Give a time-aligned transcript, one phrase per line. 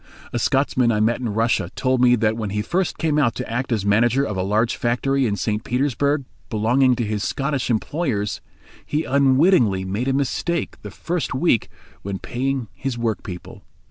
[0.33, 3.47] A Scotsman I met in Russia told me that when he first came out to
[3.47, 5.63] act as manager of a large factory in St.
[5.63, 8.41] Petersburg, belonging to his Scottish employers,
[8.83, 11.69] he unwittingly made a mistake the first week
[12.01, 13.61] when paying his workpeople.